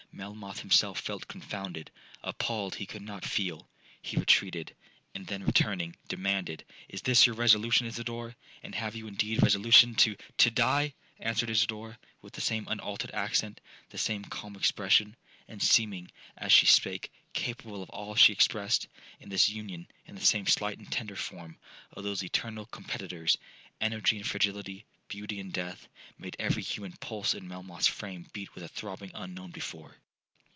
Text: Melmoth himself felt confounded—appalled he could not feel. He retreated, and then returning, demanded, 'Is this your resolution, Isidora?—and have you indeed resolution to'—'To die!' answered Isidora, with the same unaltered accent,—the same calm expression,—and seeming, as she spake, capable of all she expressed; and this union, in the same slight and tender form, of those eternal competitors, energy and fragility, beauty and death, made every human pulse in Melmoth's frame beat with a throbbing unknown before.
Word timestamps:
Melmoth 0.13 0.59
himself 0.59 0.99
felt 0.99 1.29
confounded—appalled 1.29 2.75
he 2.75 2.85
could 2.85 3.01
not 3.01 3.23
feel. 3.25 3.69
He 4.01 4.17
retreated, 4.17 4.75
and 5.15 5.25
then 5.25 5.41
returning, 5.45 5.95
demanded, 6.09 6.65
'Is 6.89 7.01
this 7.03 7.25
your 7.25 7.33
resolution, 7.37 7.87
Isidora?—and 7.87 8.75
have 8.75 8.93
you 8.93 9.07
indeed 9.07 9.41
resolution 9.41 9.95
to'—'To 9.95 10.51
die!' 10.51 10.93
answered 11.21 11.49
Isidora, 11.49 11.97
with 12.21 12.33
the 12.33 12.41
same 12.41 12.67
unaltered 12.67 13.11
accent,—the 13.11 13.97
same 13.97 14.25
calm 14.25 14.57
expression,—and 14.57 15.63
seeming, 15.63 16.11
as 16.35 16.51
she 16.51 16.65
spake, 16.65 17.09
capable 17.31 17.81
of 17.81 17.89
all 17.91 18.13
she 18.13 18.33
expressed; 18.33 18.89
and 19.21 19.31
this 19.31 19.47
union, 19.47 19.87
in 20.05 20.15
the 20.15 20.25
same 20.25 20.45
slight 20.45 20.77
and 20.77 20.91
tender 20.91 21.15
form, 21.15 21.57
of 21.93 22.03
those 22.03 22.21
eternal 22.21 22.65
competitors, 22.65 23.37
energy 23.79 24.17
and 24.17 24.27
fragility, 24.27 24.85
beauty 25.07 25.39
and 25.39 25.51
death, 25.51 25.87
made 26.17 26.35
every 26.39 26.61
human 26.63 26.91
pulse 26.93 27.33
in 27.33 27.45
Melmoth's 27.47 27.87
frame 27.87 28.25
beat 28.31 28.53
with 28.55 28.63
a 28.63 28.67
throbbing 28.69 29.11
unknown 29.13 29.51
before. 29.51 29.95